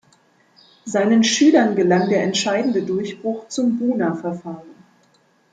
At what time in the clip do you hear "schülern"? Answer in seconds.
1.23-1.75